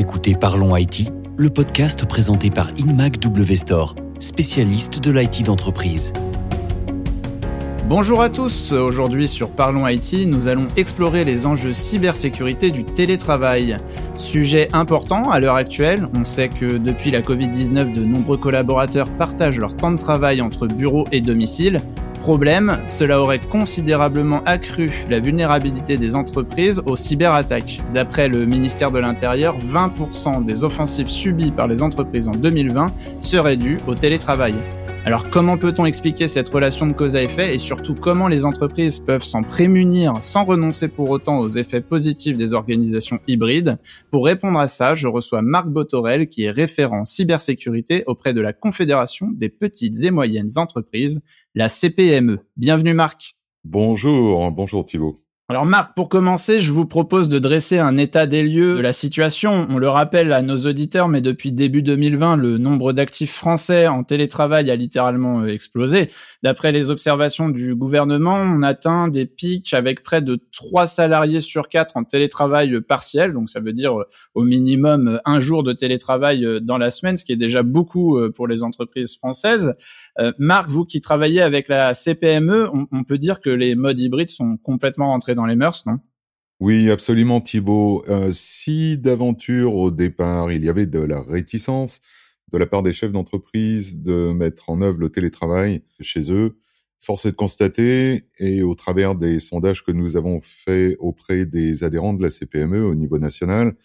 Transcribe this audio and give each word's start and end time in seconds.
Écoutez 0.00 0.36
Parlons 0.36 0.76
IT, 0.76 1.10
le 1.36 1.50
podcast 1.50 2.06
présenté 2.06 2.50
par 2.50 2.70
Inmac 2.78 3.18
W 3.18 3.56
Store, 3.56 3.96
spécialiste 4.20 5.02
de 5.02 5.10
l'IT 5.10 5.44
d'entreprise. 5.44 6.12
Bonjour 7.88 8.20
à 8.20 8.28
tous, 8.28 8.70
aujourd'hui 8.70 9.26
sur 9.26 9.50
Parlons 9.50 9.88
IT, 9.88 10.24
nous 10.28 10.46
allons 10.46 10.68
explorer 10.76 11.24
les 11.24 11.46
enjeux 11.46 11.72
cybersécurité 11.72 12.70
du 12.70 12.84
télétravail. 12.84 13.76
Sujet 14.14 14.68
important 14.72 15.30
à 15.30 15.40
l'heure 15.40 15.56
actuelle, 15.56 16.06
on 16.16 16.22
sait 16.22 16.48
que 16.48 16.78
depuis 16.78 17.10
la 17.10 17.20
Covid-19, 17.20 17.92
de 17.92 18.04
nombreux 18.04 18.36
collaborateurs 18.36 19.10
partagent 19.10 19.58
leur 19.58 19.74
temps 19.74 19.90
de 19.90 19.98
travail 19.98 20.40
entre 20.40 20.68
bureau 20.68 21.08
et 21.10 21.20
domicile, 21.20 21.80
Problème, 22.20 22.80
cela 22.88 23.20
aurait 23.22 23.38
considérablement 23.38 24.42
accru 24.44 24.90
la 25.08 25.20
vulnérabilité 25.20 25.96
des 25.96 26.14
entreprises 26.14 26.82
aux 26.84 26.96
cyberattaques. 26.96 27.80
D'après 27.94 28.28
le 28.28 28.44
ministère 28.44 28.90
de 28.90 28.98
l'Intérieur, 28.98 29.56
20% 29.58 30.44
des 30.44 30.64
offensives 30.64 31.08
subies 31.08 31.52
par 31.52 31.68
les 31.68 31.82
entreprises 31.82 32.28
en 32.28 32.32
2020 32.32 32.86
seraient 33.20 33.56
dues 33.56 33.78
au 33.86 33.94
télétravail. 33.94 34.54
Alors 35.08 35.30
comment 35.30 35.56
peut-on 35.56 35.86
expliquer 35.86 36.28
cette 36.28 36.50
relation 36.50 36.86
de 36.86 36.92
cause 36.92 37.16
à 37.16 37.22
effet 37.22 37.54
et 37.54 37.58
surtout 37.58 37.94
comment 37.94 38.28
les 38.28 38.44
entreprises 38.44 38.98
peuvent 38.98 39.24
s'en 39.24 39.42
prémunir 39.42 40.20
sans 40.20 40.44
renoncer 40.44 40.88
pour 40.88 41.08
autant 41.08 41.38
aux 41.38 41.48
effets 41.48 41.80
positifs 41.80 42.36
des 42.36 42.52
organisations 42.52 43.18
hybrides? 43.26 43.78
Pour 44.10 44.26
répondre 44.26 44.58
à 44.58 44.68
ça, 44.68 44.94
je 44.94 45.08
reçois 45.08 45.40
Marc 45.40 45.68
Botorel 45.68 46.28
qui 46.28 46.42
est 46.44 46.50
référent 46.50 47.06
cybersécurité 47.06 48.04
auprès 48.06 48.34
de 48.34 48.42
la 48.42 48.52
Confédération 48.52 49.28
des 49.32 49.48
petites 49.48 50.04
et 50.04 50.10
moyennes 50.10 50.50
entreprises, 50.56 51.22
la 51.58 51.68
CPME. 51.68 52.38
Bienvenue 52.56 52.94
Marc. 52.94 53.34
Bonjour, 53.64 54.52
bonjour 54.52 54.84
Thibault. 54.84 55.16
Alors 55.50 55.64
Marc, 55.64 55.94
pour 55.94 56.10
commencer, 56.10 56.60
je 56.60 56.70
vous 56.70 56.84
propose 56.84 57.30
de 57.30 57.38
dresser 57.38 57.78
un 57.78 57.96
état 57.96 58.26
des 58.26 58.42
lieux 58.42 58.76
de 58.76 58.82
la 58.82 58.92
situation. 58.92 59.66
On 59.70 59.78
le 59.78 59.88
rappelle 59.88 60.30
à 60.32 60.42
nos 60.42 60.58
auditeurs, 60.66 61.08
mais 61.08 61.22
depuis 61.22 61.52
début 61.52 61.82
2020, 61.82 62.36
le 62.36 62.58
nombre 62.58 62.92
d'actifs 62.92 63.32
français 63.32 63.86
en 63.86 64.04
télétravail 64.04 64.70
a 64.70 64.76
littéralement 64.76 65.40
euh, 65.40 65.46
explosé. 65.46 66.10
D'après 66.42 66.70
les 66.70 66.90
observations 66.90 67.48
du 67.48 67.74
gouvernement, 67.74 68.34
on 68.34 68.62
atteint 68.62 69.08
des 69.08 69.24
pics 69.24 69.72
avec 69.72 70.02
près 70.02 70.20
de 70.20 70.38
3 70.52 70.86
salariés 70.86 71.40
sur 71.40 71.70
4 71.70 71.96
en 71.96 72.04
télétravail 72.04 72.82
partiel, 72.82 73.32
donc 73.32 73.48
ça 73.48 73.60
veut 73.60 73.72
dire 73.72 73.98
euh, 73.98 74.04
au 74.34 74.44
minimum 74.44 75.08
euh, 75.08 75.18
un 75.24 75.40
jour 75.40 75.62
de 75.62 75.72
télétravail 75.72 76.46
dans 76.60 76.76
la 76.76 76.90
semaine, 76.90 77.16
ce 77.16 77.24
qui 77.24 77.32
est 77.32 77.36
déjà 77.36 77.62
beaucoup 77.62 78.20
pour 78.34 78.48
les 78.48 78.62
entreprises 78.62 79.16
françaises. 79.16 79.74
Marc, 80.38 80.68
vous 80.68 80.84
qui 80.84 81.00
travaillez 81.00 81.40
avec 81.40 81.68
la 81.68 81.94
CPME, 81.94 82.68
on, 82.74 82.86
on 82.90 83.04
peut 83.04 83.18
dire 83.18 83.40
que 83.40 83.50
les 83.50 83.76
modes 83.76 84.00
hybrides 84.00 84.30
sont 84.30 84.56
complètement 84.56 85.08
rentrés 85.08 85.36
les 85.46 85.56
mœurs, 85.56 85.84
non? 85.86 85.98
Oui, 86.60 86.90
absolument, 86.90 87.40
Thibault. 87.40 88.02
Euh, 88.08 88.30
si 88.32 88.98
d'aventure, 88.98 89.76
au 89.76 89.90
départ, 89.90 90.50
il 90.50 90.64
y 90.64 90.68
avait 90.68 90.86
de 90.86 90.98
la 90.98 91.22
réticence 91.22 92.00
de 92.52 92.58
la 92.58 92.66
part 92.66 92.82
des 92.82 92.92
chefs 92.92 93.12
d'entreprise 93.12 94.00
de 94.02 94.32
mettre 94.32 94.70
en 94.70 94.80
œuvre 94.80 94.98
le 94.98 95.10
télétravail 95.10 95.82
chez 96.00 96.32
eux, 96.32 96.58
force 96.98 97.26
est 97.26 97.32
de 97.32 97.36
constater, 97.36 98.26
et 98.38 98.62
au 98.62 98.74
travers 98.74 99.14
des 99.14 99.40
sondages 99.40 99.84
que 99.84 99.92
nous 99.92 100.16
avons 100.16 100.40
faits 100.40 100.96
auprès 100.98 101.46
des 101.46 101.84
adhérents 101.84 102.14
de 102.14 102.22
la 102.22 102.30
CPME 102.30 102.84
au 102.84 102.94
niveau 102.94 103.18
national, 103.18 103.76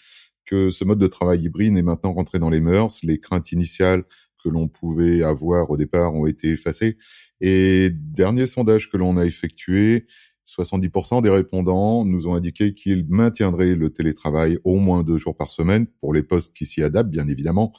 que 0.45 0.71
ce 0.71 0.83
mode 0.83 0.99
de 0.99 1.07
travail 1.07 1.41
hybride 1.41 1.77
est 1.77 1.83
maintenant 1.83 2.13
rentré 2.13 2.39
dans 2.39 2.49
les 2.49 2.59
mœurs. 2.59 2.99
Les 3.03 3.19
craintes 3.19 3.51
initiales 3.51 4.03
que 4.43 4.49
l'on 4.49 4.67
pouvait 4.67 5.23
avoir 5.23 5.69
au 5.69 5.77
départ 5.77 6.13
ont 6.15 6.25
été 6.25 6.49
effacées. 6.49 6.97
Et 7.39 7.91
dernier 7.91 8.45
sondage 8.45 8.89
que 8.89 8.97
l'on 8.97 9.17
a 9.17 9.25
effectué, 9.25 10.05
70% 10.47 11.21
des 11.21 11.29
répondants 11.29 12.05
nous 12.05 12.27
ont 12.27 12.35
indiqué 12.35 12.73
qu'ils 12.73 13.05
maintiendraient 13.07 13.75
le 13.75 13.89
télétravail 13.91 14.59
au 14.63 14.77
moins 14.77 15.03
deux 15.03 15.17
jours 15.17 15.35
par 15.35 15.51
semaine 15.51 15.87
pour 15.99 16.13
les 16.13 16.23
postes 16.23 16.55
qui 16.55 16.65
s'y 16.65 16.83
adaptent, 16.83 17.09
bien 17.09 17.27
évidemment, 17.27 17.71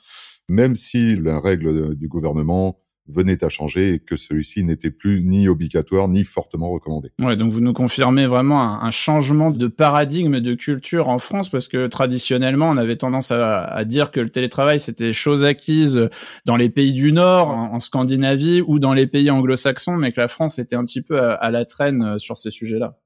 même 0.49 0.77
si 0.77 1.17
la 1.17 1.41
règle 1.41 1.95
du 1.95 2.09
gouvernement 2.09 2.84
venait 3.07 3.45
à 3.45 3.49
changer 3.49 3.95
et 3.95 3.99
que 3.99 4.17
celui-ci 4.17 4.65
n'était 4.65 4.91
plus 4.91 5.23
ni 5.23 5.49
obligatoire 5.49 6.09
ni 6.09 6.25
fortement 6.25 6.71
recommandé. 6.71 7.11
Ouais, 7.21 7.37
donc 7.37 7.53
vous 7.53 7.61
nous 7.61 7.73
confirmez 7.73 8.27
vraiment 8.27 8.83
un, 8.83 8.91
changement 8.91 9.51
de 9.51 9.67
paradigme 9.67 10.41
de 10.41 10.55
culture 10.55 11.09
en 11.09 11.19
France 11.19 11.49
parce 11.49 11.69
que 11.69 11.87
traditionnellement 11.87 12.71
on 12.71 12.77
avait 12.77 12.97
tendance 12.97 13.31
à, 13.33 13.85
dire 13.85 14.11
que 14.11 14.21
le 14.21 14.31
télétravail 14.31 14.81
c'était 14.81 15.13
chose 15.13 15.45
acquise 15.45 16.09
dans 16.47 16.57
les 16.57 16.71
pays 16.71 16.93
du 16.93 17.13
Nord, 17.13 17.49
en, 17.51 17.81
Scandinavie 17.81 18.63
ou 18.67 18.79
dans 18.79 18.95
les 18.95 19.07
pays 19.07 19.31
anglo-saxons, 19.31 19.97
mais 19.97 20.13
que 20.13 20.21
la 20.21 20.29
France 20.29 20.59
était 20.59 20.77
un 20.77 20.85
petit 20.85 21.03
peu 21.03 21.21
à 21.21 21.51
la 21.51 21.65
traîne 21.65 22.03
euh, 22.03 22.19
sur 22.19 22.39
ces 22.39 22.51
sujets-là. 22.51 22.97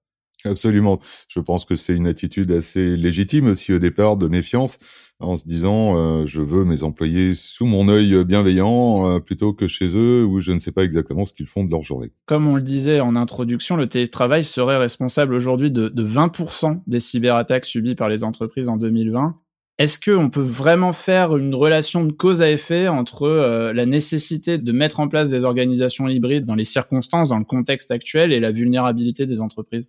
Absolument. 0.44 1.00
Je 1.28 1.40
pense 1.40 1.64
que 1.64 1.74
c'est 1.74 1.94
une 1.94 2.06
attitude 2.06 2.52
assez 2.52 2.96
légitime 2.96 3.48
aussi 3.48 3.72
au 3.72 3.78
départ 3.78 4.16
de 4.16 4.28
méfiance 4.28 4.78
en 5.20 5.36
se 5.36 5.46
disant 5.46 5.96
euh, 5.96 6.26
je 6.26 6.40
veux 6.40 6.64
mes 6.64 6.82
employés 6.82 7.34
sous 7.34 7.66
mon 7.66 7.88
œil 7.88 8.24
bienveillant 8.24 9.08
euh, 9.08 9.20
plutôt 9.20 9.52
que 9.52 9.66
chez 9.66 9.96
eux 9.96 10.24
où 10.24 10.40
je 10.40 10.52
ne 10.52 10.58
sais 10.58 10.72
pas 10.72 10.84
exactement 10.84 11.24
ce 11.24 11.32
qu'ils 11.32 11.46
font 11.46 11.64
de 11.64 11.70
leur 11.70 11.82
journée. 11.82 12.12
Comme 12.26 12.46
on 12.46 12.56
le 12.56 12.62
disait 12.62 13.00
en 13.00 13.16
introduction, 13.16 13.76
le 13.76 13.88
télétravail 13.88 14.44
serait 14.44 14.78
responsable 14.78 15.34
aujourd'hui 15.34 15.70
de, 15.70 15.88
de 15.88 16.06
20% 16.06 16.82
des 16.86 17.00
cyberattaques 17.00 17.64
subies 17.64 17.94
par 17.94 18.08
les 18.08 18.24
entreprises 18.24 18.68
en 18.68 18.76
2020. 18.76 19.36
Est-ce 19.78 20.00
qu'on 20.00 20.28
peut 20.28 20.40
vraiment 20.40 20.92
faire 20.92 21.36
une 21.36 21.54
relation 21.54 22.04
de 22.04 22.10
cause 22.10 22.42
à 22.42 22.50
effet 22.50 22.88
entre 22.88 23.22
euh, 23.22 23.72
la 23.72 23.86
nécessité 23.86 24.58
de 24.58 24.72
mettre 24.72 24.98
en 24.98 25.06
place 25.06 25.30
des 25.30 25.44
organisations 25.44 26.08
hybrides 26.08 26.44
dans 26.44 26.56
les 26.56 26.64
circonstances, 26.64 27.28
dans 27.28 27.38
le 27.38 27.44
contexte 27.44 27.92
actuel 27.92 28.32
et 28.32 28.40
la 28.40 28.50
vulnérabilité 28.50 29.24
des 29.24 29.40
entreprises? 29.40 29.88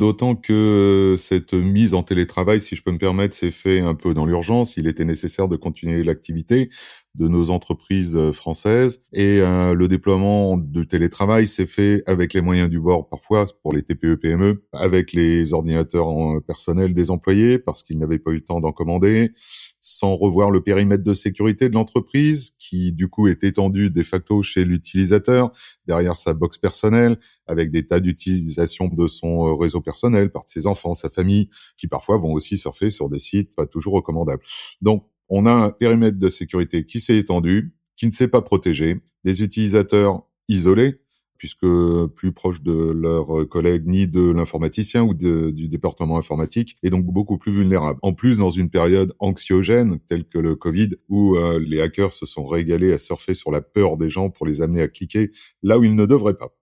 D'autant 0.00 0.34
que 0.34 1.14
cette 1.18 1.52
mise 1.52 1.92
en 1.92 2.02
télétravail, 2.02 2.58
si 2.58 2.74
je 2.74 2.82
peux 2.82 2.90
me 2.90 2.96
permettre, 2.96 3.36
s'est 3.36 3.50
fait 3.50 3.80
un 3.80 3.94
peu 3.94 4.14
dans 4.14 4.24
l'urgence. 4.24 4.78
Il 4.78 4.86
était 4.86 5.04
nécessaire 5.04 5.46
de 5.46 5.56
continuer 5.56 6.02
l'activité 6.02 6.70
de 7.16 7.28
nos 7.28 7.50
entreprises 7.50 8.16
euh, 8.16 8.32
françaises 8.32 9.02
et 9.12 9.40
euh, 9.40 9.74
le 9.74 9.88
déploiement 9.88 10.56
du 10.56 10.86
télétravail 10.86 11.46
s'est 11.46 11.66
fait 11.66 12.02
avec 12.06 12.32
les 12.32 12.40
moyens 12.40 12.70
du 12.70 12.80
bord 12.80 13.10
parfois 13.10 13.44
pour 13.62 13.74
les 13.74 13.82
TPE 13.82 14.14
PME, 14.14 14.64
avec 14.72 15.12
les 15.12 15.52
ordinateurs 15.52 16.08
personnels 16.46 16.94
des 16.94 17.10
employés 17.10 17.58
parce 17.58 17.82
qu'ils 17.82 17.98
n'avaient 17.98 18.20
pas 18.20 18.30
eu 18.30 18.36
le 18.36 18.40
temps 18.40 18.60
d'en 18.60 18.72
commander, 18.72 19.32
sans 19.80 20.14
revoir 20.14 20.50
le 20.50 20.62
périmètre 20.62 21.02
de 21.02 21.14
sécurité 21.14 21.68
de 21.68 21.74
l'entreprise, 21.74 22.52
qui 22.58 22.92
du 22.92 23.08
coup 23.08 23.28
est 23.28 23.42
étendu 23.44 23.90
de 23.90 24.02
facto 24.02 24.42
chez 24.42 24.64
l'utilisateur, 24.64 25.50
derrière 25.86 26.16
sa 26.16 26.34
box 26.34 26.58
personnelle, 26.58 27.18
avec 27.46 27.70
des 27.70 27.86
tas 27.86 28.00
d'utilisation 28.00 28.88
de 28.88 29.06
son 29.06 29.48
euh, 29.48 29.54
réseau 29.54 29.80
personnel 29.80 30.30
par 30.30 30.42
ses 30.46 30.66
enfants, 30.66 30.94
sa 30.94 31.08
famille, 31.08 31.48
qui 31.76 31.88
parfois 31.88 32.18
vont 32.18 32.32
aussi 32.32 32.58
surfer 32.58 32.90
sur 32.90 33.08
des 33.08 33.18
sites 33.18 33.56
pas 33.56 33.66
toujours 33.66 33.94
recommandables. 33.94 34.42
Donc, 34.82 35.06
on 35.28 35.46
a 35.46 35.52
un 35.52 35.70
périmètre 35.70 36.18
de 36.18 36.28
sécurité 36.28 36.84
qui 36.84 37.00
s'est 37.00 37.16
étendu, 37.16 37.74
qui 37.96 38.06
ne 38.06 38.12
s'est 38.12 38.28
pas 38.28 38.42
protégé, 38.42 39.00
des 39.24 39.42
utilisateurs 39.42 40.26
isolés, 40.48 41.00
puisque 41.40 41.66
plus 42.14 42.32
proches 42.32 42.62
de 42.62 42.92
leurs 42.92 43.48
collègues 43.48 43.86
ni 43.86 44.06
de 44.06 44.30
l'informaticien 44.30 45.02
ou 45.02 45.14
du 45.14 45.68
département 45.68 46.18
informatique, 46.18 46.76
et 46.82 46.90
donc 46.90 47.06
beaucoup 47.06 47.38
plus 47.38 47.50
vulnérables. 47.50 47.98
En 48.02 48.12
plus, 48.12 48.36
dans 48.38 48.50
une 48.50 48.68
période 48.68 49.14
anxiogène 49.18 49.98
telle 50.06 50.26
que 50.26 50.38
le 50.38 50.54
Covid, 50.54 50.90
où 51.08 51.36
euh, 51.36 51.58
les 51.58 51.80
hackers 51.80 52.12
se 52.12 52.26
sont 52.26 52.44
régalés 52.44 52.92
à 52.92 52.98
surfer 52.98 53.32
sur 53.32 53.50
la 53.50 53.62
peur 53.62 53.96
des 53.96 54.10
gens 54.10 54.28
pour 54.28 54.46
les 54.46 54.60
amener 54.60 54.82
à 54.82 54.88
cliquer 54.88 55.30
là 55.62 55.78
où 55.78 55.84
ils 55.84 55.96
ne 55.96 56.04
devraient 56.04 56.36
pas. 56.36 56.54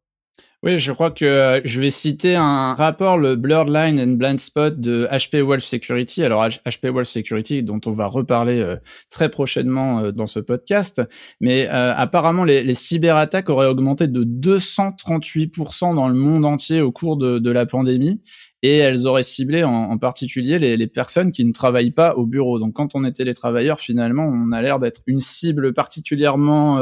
Oui, 0.65 0.77
je 0.77 0.91
crois 0.91 1.13
que 1.13 1.25
euh, 1.25 1.61
je 1.65 1.81
vais 1.81 1.91
citer 1.91 2.35
un 2.35 2.75
rapport, 2.75 3.17
le 3.17 3.37
Blurred 3.37 3.69
Line 3.69 4.01
and 4.01 4.15
Blind 4.17 4.41
Spot 4.41 4.77
de 4.77 5.07
HP 5.09 5.41
Wolf 5.41 5.63
Security. 5.63 6.25
Alors 6.25 6.45
HP 6.49 6.89
Wolf 6.91 7.07
Security, 7.07 7.63
dont 7.63 7.81
on 7.87 7.93
va 7.93 8.07
reparler 8.07 8.59
euh, 8.59 8.75
très 9.09 9.29
prochainement 9.29 10.01
euh, 10.01 10.11
dans 10.11 10.27
ce 10.27 10.41
podcast. 10.41 11.01
Mais 11.41 11.69
apparemment, 11.69 12.43
les, 12.43 12.65
les, 12.65 12.75
cyberattaques 12.75 13.51
auraient 13.51 13.69
augmenté 13.69 14.09
de 14.09 14.25
238% 14.25 15.95
dans 15.95 16.09
le 16.09 16.15
monde 16.15 16.45
entier 16.45 16.81
au 16.81 16.91
cours 16.91 17.17
de, 17.17 17.51
la 17.51 17.65
pandémie. 17.65 18.21
Et 18.65 18.79
elles 18.79 19.07
auraient 19.07 19.23
ciblé 19.23 19.63
en, 19.63 19.97
particulier 19.99 20.59
les, 20.59 20.77
les, 20.77 20.87
personnes 20.89 21.31
qui 21.31 21.45
ne 21.45 21.53
travaillent 21.53 21.93
pas 21.93 22.17
au 22.17 22.27
bureau. 22.27 22.59
Donc 22.59 22.73
quand 22.73 22.97
on 22.97 23.05
est 23.05 23.13
télétravailleur, 23.13 23.79
finalement, 23.79 24.25
on 24.25 24.51
a 24.51 24.61
l'air 24.61 24.81
d'être 24.81 25.03
une 25.07 25.21
cible 25.21 25.73
particulièrement 25.73 26.81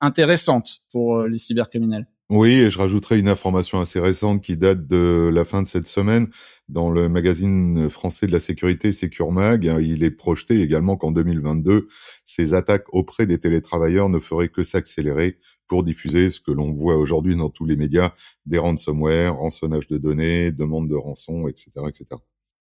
intéressante 0.00 0.82
pour 0.92 1.24
les 1.24 1.38
cybercriminels. 1.38 2.06
Oui, 2.28 2.54
et 2.54 2.70
je 2.70 2.78
rajouterai 2.78 3.20
une 3.20 3.28
information 3.28 3.78
assez 3.78 4.00
récente 4.00 4.42
qui 4.42 4.56
date 4.56 4.88
de 4.88 5.30
la 5.32 5.44
fin 5.44 5.62
de 5.62 5.68
cette 5.68 5.86
semaine. 5.86 6.28
Dans 6.68 6.90
le 6.90 7.08
magazine 7.08 7.88
français 7.88 8.26
de 8.26 8.32
la 8.32 8.40
sécurité 8.40 8.90
SecurMag, 8.90 9.64
il 9.80 10.02
est 10.02 10.10
projeté 10.10 10.60
également 10.60 10.96
qu'en 10.96 11.12
2022, 11.12 11.86
ces 12.24 12.52
attaques 12.52 12.92
auprès 12.92 13.26
des 13.26 13.38
télétravailleurs 13.38 14.08
ne 14.08 14.18
feraient 14.18 14.48
que 14.48 14.64
s'accélérer 14.64 15.38
pour 15.68 15.84
diffuser 15.84 16.30
ce 16.30 16.40
que 16.40 16.50
l'on 16.50 16.72
voit 16.72 16.96
aujourd'hui 16.96 17.36
dans 17.36 17.48
tous 17.48 17.64
les 17.64 17.76
médias, 17.76 18.12
des 18.44 18.58
ransomware, 18.58 19.36
rançonnage 19.36 19.86
de 19.86 19.96
données, 19.96 20.50
demande 20.50 20.88
de 20.88 20.96
rançon, 20.96 21.46
etc., 21.46 21.70
etc. 21.88 22.06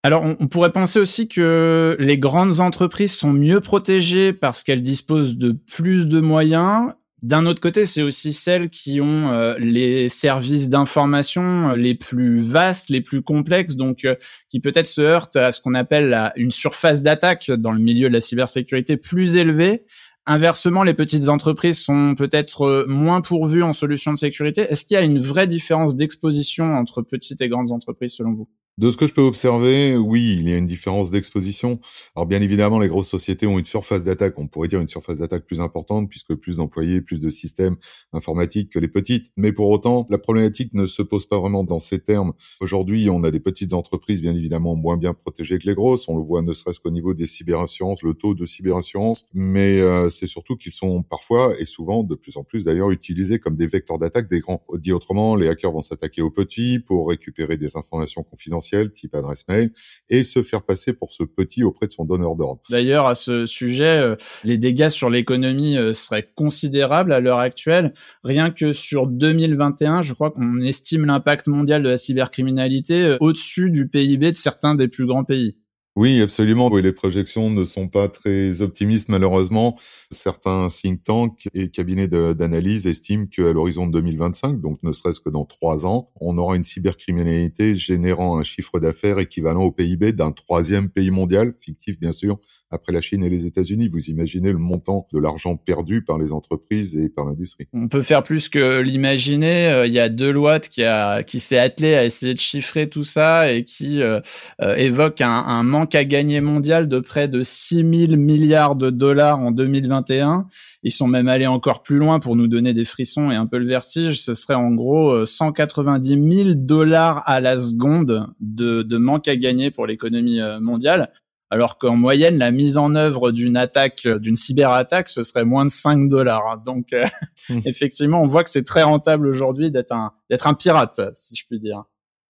Alors, 0.03 0.23
on, 0.23 0.47
pourrait 0.47 0.71
penser 0.71 0.99
aussi 0.99 1.27
que 1.27 1.97
les 1.99 2.19
grandes 2.19 2.59
entreprises 2.59 3.13
sont 3.13 3.33
mieux 3.33 3.59
protégées 3.59 4.33
parce 4.33 4.61
qu'elles 4.61 4.83
disposent 4.83 5.35
de 5.35 5.53
plus 5.53 6.07
de 6.07 6.19
moyens 6.19 6.93
D'un 7.25 7.47
autre 7.47 7.59
côté, 7.59 7.87
c'est 7.87 8.03
aussi 8.03 8.33
celles 8.33 8.69
qui 8.69 9.01
ont 9.01 9.31
euh, 9.31 9.55
les 9.57 10.09
services 10.09 10.69
d'information 10.69 11.71
les 11.71 11.95
plus 11.95 12.37
vastes, 12.37 12.91
les 12.91 13.01
plus 13.01 13.23
complexes, 13.23 13.75
donc 13.75 14.07
qui 14.47 14.59
peut-être 14.59 14.85
se 14.85 15.01
heurtent 15.01 15.35
à 15.35 15.51
ce 15.51 15.59
qu'on 15.59 15.73
appelle 15.73 16.31
une 16.35 16.51
surface 16.51 17.01
d'attaque 17.01 17.49
dans 17.49 17.71
le 17.71 17.79
milieu 17.79 18.09
de 18.09 18.13
la 18.13 18.21
cybersécurité 18.21 18.95
plus 18.95 19.37
élevée. 19.37 19.85
Inversement, 20.27 20.83
les 20.83 20.93
petites 20.93 21.27
entreprises 21.27 21.79
sont 21.79 22.13
peut-être 22.13 22.85
moins 22.87 23.21
pourvues 23.21 23.63
en 23.63 23.73
solutions 23.73 24.13
de 24.13 24.19
sécurité. 24.19 24.61
Est-ce 24.61 24.85
qu'il 24.85 24.93
y 24.93 24.99
a 24.99 25.03
une 25.03 25.19
vraie 25.19 25.47
différence 25.47 25.95
d'exposition 25.95 26.75
entre 26.75 27.01
petites 27.01 27.41
et 27.41 27.49
grandes 27.49 27.71
entreprises 27.71 28.13
selon 28.13 28.33
vous? 28.33 28.47
De 28.77 28.91
ce 28.91 28.97
que 28.97 29.07
je 29.07 29.13
peux 29.13 29.21
observer, 29.21 29.95
oui, 29.95 30.35
il 30.37 30.49
y 30.49 30.53
a 30.53 30.57
une 30.57 30.65
différence 30.65 31.09
d'exposition. 31.09 31.79
Alors 32.13 32.25
bien 32.25 32.41
évidemment, 32.41 32.77
les 32.77 32.89
grosses 32.89 33.07
sociétés 33.07 33.47
ont 33.47 33.57
une 33.57 33.63
surface 33.65 34.03
d'attaque, 34.03 34.37
on 34.37 34.47
pourrait 34.47 34.67
dire 34.67 34.81
une 34.81 34.89
surface 34.89 35.19
d'attaque 35.19 35.45
plus 35.45 35.61
importante, 35.61 36.09
puisque 36.09 36.35
plus 36.35 36.57
d'employés, 36.57 36.99
plus 36.99 37.21
de 37.21 37.29
systèmes 37.29 37.77
informatiques 38.11 38.73
que 38.73 38.79
les 38.79 38.89
petites. 38.89 39.31
Mais 39.37 39.53
pour 39.53 39.69
autant, 39.69 40.05
la 40.09 40.17
problématique 40.17 40.73
ne 40.73 40.85
se 40.87 41.01
pose 41.01 41.25
pas 41.25 41.39
vraiment 41.39 41.63
dans 41.63 41.79
ces 41.79 41.99
termes. 41.99 42.33
Aujourd'hui, 42.59 43.09
on 43.09 43.23
a 43.23 43.31
des 43.31 43.39
petites 43.39 43.73
entreprises, 43.73 44.21
bien 44.21 44.35
évidemment, 44.35 44.75
moins 44.75 44.97
bien 44.97 45.13
protégées 45.13 45.57
que 45.57 45.67
les 45.67 45.75
grosses. 45.75 46.09
On 46.09 46.17
le 46.17 46.23
voit 46.23 46.41
ne 46.41 46.53
serait-ce 46.53 46.81
qu'au 46.81 46.91
niveau 46.91 47.13
des 47.13 47.27
cyberassurances, 47.27 48.03
le 48.03 48.13
taux 48.13 48.33
de 48.33 48.45
cyberassurance. 48.45 49.25
Mais 49.33 49.79
euh, 49.79 50.09
c'est 50.09 50.27
surtout 50.27 50.57
qu'ils 50.57 50.73
sont 50.73 51.01
parfois, 51.01 51.57
et 51.59 51.65
souvent, 51.65 52.03
de 52.03 52.15
plus 52.15 52.35
en 52.35 52.43
plus 52.43 52.65
d'ailleurs, 52.65 52.91
utilisés 52.91 53.39
comme 53.39 53.55
des 53.55 53.67
vecteurs 53.67 53.99
d'attaque 53.99 54.29
des 54.29 54.41
grands. 54.41 54.65
Dit 54.73 54.91
autrement, 54.91 55.37
les 55.37 55.47
hackers 55.47 55.71
vont 55.71 55.81
s'attaquer 55.81 56.21
aux 56.21 56.31
petits 56.31 56.79
pour 56.79 57.07
récupérer 57.07 57.55
des 57.55 57.77
informations 57.77 58.23
confidentielles 58.23 58.64
type 58.91 59.15
adresse 59.15 59.47
mail, 59.47 59.71
et 60.09 60.23
se 60.23 60.41
faire 60.41 60.63
passer 60.63 60.93
pour 60.93 61.11
ce 61.11 61.23
petit 61.23 61.63
auprès 61.63 61.87
de 61.87 61.91
son 61.91 62.05
donneur 62.05 62.35
d'ordre. 62.35 62.61
D'ailleurs, 62.69 63.07
à 63.07 63.15
ce 63.15 63.45
sujet, 63.45 63.99
euh, 63.99 64.15
les 64.43 64.57
dégâts 64.57 64.89
sur 64.89 65.09
l'économie 65.09 65.77
euh, 65.77 65.93
seraient 65.93 66.29
considérables 66.35 67.11
à 67.11 67.19
l'heure 67.19 67.39
actuelle. 67.39 67.93
Rien 68.23 68.49
que 68.49 68.73
sur 68.73 69.07
2021, 69.07 70.01
je 70.01 70.13
crois 70.13 70.31
qu'on 70.31 70.61
estime 70.61 71.05
l'impact 71.05 71.47
mondial 71.47 71.83
de 71.83 71.89
la 71.89 71.97
cybercriminalité 71.97 73.03
euh, 73.03 73.17
au-dessus 73.19 73.71
du 73.71 73.87
PIB 73.87 74.31
de 74.31 74.37
certains 74.37 74.75
des 74.75 74.87
plus 74.87 75.05
grands 75.05 75.23
pays. 75.23 75.57
Oui, 75.95 76.21
absolument. 76.21 76.67
Oui, 76.69 76.81
les 76.81 76.91
projections 76.91 77.49
ne 77.49 77.63
sont 77.63 77.87
pas 77.87 78.09
très 78.09 78.61
optimistes, 78.61 79.07
malheureusement. 79.07 79.79
Certains 80.11 80.67
think 80.67 81.03
tanks 81.03 81.47
et 81.53 81.69
cabinets 81.69 82.09
d'analyse 82.09 82.85
estiment 82.85 83.27
qu'à 83.27 83.53
l'horizon 83.53 83.87
de 83.87 83.93
2025, 83.93 84.59
donc 84.59 84.77
ne 84.83 84.91
serait-ce 84.91 85.21
que 85.21 85.29
dans 85.29 85.45
trois 85.45 85.85
ans, 85.85 86.11
on 86.19 86.37
aura 86.37 86.57
une 86.57 86.65
cybercriminalité 86.65 87.77
générant 87.77 88.37
un 88.37 88.43
chiffre 88.43 88.81
d'affaires 88.81 89.19
équivalent 89.19 89.63
au 89.63 89.71
PIB 89.71 90.11
d'un 90.11 90.33
troisième 90.33 90.89
pays 90.89 91.11
mondial, 91.11 91.53
fictif 91.57 91.97
bien 91.97 92.11
sûr, 92.11 92.39
après 92.71 92.93
la 92.93 93.01
Chine 93.01 93.23
et 93.23 93.29
les 93.29 93.45
États-Unis. 93.45 93.87
Vous 93.87 94.09
imaginez 94.09 94.51
le 94.51 94.57
montant 94.57 95.07
de 95.13 95.19
l'argent 95.19 95.55
perdu 95.55 96.03
par 96.03 96.17
les 96.17 96.33
entreprises 96.33 96.97
et 96.97 97.09
par 97.09 97.25
l'industrie. 97.25 97.67
On 97.73 97.87
peut 97.87 98.01
faire 98.01 98.23
plus 98.23 98.49
que 98.49 98.81
l'imaginer. 98.81 99.67
Euh, 99.67 99.87
il 99.87 99.93
y 99.93 99.99
a 99.99 100.09
Deloitte 100.09 100.69
qui 100.69 100.83
qui 101.27 101.39
s'est 101.39 101.57
attelé 101.57 101.95
à 101.95 102.05
essayer 102.05 102.33
de 102.33 102.39
chiffrer 102.39 102.89
tout 102.89 103.03
ça 103.03 103.51
et 103.51 103.63
qui 103.63 104.01
euh, 104.01 104.19
euh, 104.61 104.75
évoque 104.75 105.21
un, 105.21 105.29
un, 105.29 105.63
manque 105.63 105.95
à 105.95 106.03
gagner 106.03 106.41
mondial 106.41 106.87
de 106.87 106.99
près 106.99 107.27
de 107.27 107.43
6 107.43 108.07
000 108.07 108.17
milliards 108.17 108.75
de 108.75 108.89
dollars 108.89 109.39
en 109.39 109.51
2021. 109.51 110.47
Ils 110.83 110.91
sont 110.91 111.07
même 111.07 111.27
allés 111.27 111.47
encore 111.47 111.81
plus 111.81 111.97
loin 111.97 112.19
pour 112.19 112.35
nous 112.35 112.47
donner 112.47 112.73
des 112.73 112.85
frissons 112.85 113.31
et 113.31 113.35
un 113.35 113.47
peu 113.47 113.57
le 113.57 113.67
vertige. 113.67 114.21
Ce 114.21 114.33
serait 114.33 114.53
en 114.53 114.71
gros 114.71 115.25
190 115.25 116.35
000 116.35 116.49
dollars 116.55 117.23
à 117.25 117.39
la 117.39 117.59
seconde 117.59 118.27
de, 118.39 118.83
de 118.83 118.97
manque 118.97 119.27
à 119.27 119.35
gagner 119.35 119.71
pour 119.71 119.87
l'économie 119.87 120.39
mondiale 120.61 121.11
alors 121.49 121.77
qu'en 121.77 121.95
moyenne, 121.95 122.37
la 122.37 122.51
mise 122.51 122.77
en 122.77 122.95
œuvre 122.95 123.31
d'une 123.31 123.57
attaque, 123.57 124.01
euh, 124.05 124.19
d'une 124.19 124.35
cyberattaque, 124.35 125.07
ce 125.07 125.23
serait 125.23 125.45
moins 125.45 125.65
de 125.65 125.69
5 125.69 126.09
dollars. 126.09 126.61
Donc, 126.65 126.93
euh, 126.93 127.05
hmm. 127.49 127.59
effectivement, 127.65 128.21
on 128.21 128.27
voit 128.27 128.43
que 128.43 128.49
c'est 128.49 128.65
très 128.65 128.83
rentable 128.83 129.27
aujourd'hui 129.27 129.71
d'être 129.71 129.91
un, 129.91 130.11
d'être 130.29 130.47
un 130.47 130.53
pirate, 130.53 131.01
si 131.13 131.35
je 131.35 131.45
puis 131.47 131.59
dire. 131.59 131.83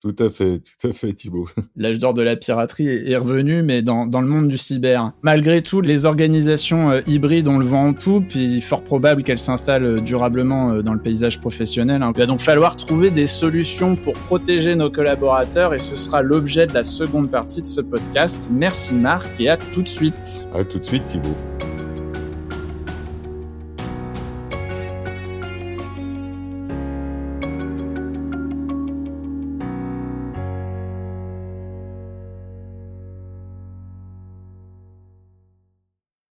Tout 0.06 0.24
à 0.24 0.30
fait, 0.30 0.60
tout 0.60 0.88
à 0.88 0.94
fait, 0.94 1.14
Thibaut. 1.14 1.50
L'âge 1.76 1.98
d'or 1.98 2.14
de 2.14 2.22
la 2.22 2.36
piraterie 2.36 2.88
est 2.88 3.18
revenu, 3.18 3.64
mais 3.64 3.82
dans, 3.82 4.06
dans, 4.06 4.22
le 4.22 4.28
monde 4.28 4.50
du 4.50 4.58
cyber. 4.60 5.14
Malgré 5.24 5.64
tout, 5.64 5.82
les 5.82 6.06
organisations 6.06 6.92
euh, 6.92 7.02
hybrides 7.08 7.48
ont 7.48 7.58
le 7.58 7.66
vent 7.66 7.88
en 7.88 7.94
poupe. 7.94 8.36
Il 8.36 8.58
est 8.58 8.62
fort 8.62 8.84
probable 8.84 9.24
qu'elles 9.24 9.40
s'installent 9.40 9.84
euh, 9.84 10.02
durablement 10.02 10.74
euh, 10.74 10.84
dans 10.84 10.94
le 10.94 11.02
paysage 11.02 11.42
professionnel. 11.42 12.04
Hein. 12.04 12.12
Il 12.16 12.20
va 12.20 12.28
donc 12.28 12.40
falloir 12.42 12.76
trouver 12.78 13.10
des 13.10 13.26
solutions 13.26 13.96
pour 13.96 14.14
protéger 14.14 14.76
nos 14.76 14.92
collaborateurs 14.92 15.74
et 15.74 15.80
ce 15.80 15.96
sera 15.96 16.22
l'objet 16.22 16.68
de 16.68 16.76
la 16.76 16.84
seconde 16.84 17.32
partie 17.32 17.64
de 17.64 17.68
ce 17.68 17.82
podcast. 17.82 18.52
Merci 18.54 18.94
Marc 18.94 19.28
et 19.40 19.50
à 19.50 19.58
tout 19.58 19.82
de 19.82 19.90
suite. 19.90 20.48
À 20.54 20.64
tout 20.64 20.78
de 20.78 20.86
suite 20.86 21.08
Thibaut. 21.08 21.36